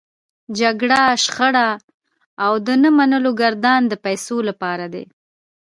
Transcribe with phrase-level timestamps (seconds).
[0.59, 1.69] جګړه، شخړه
[2.45, 5.05] او د نه منلو ګردان د پيسو لپاره دی.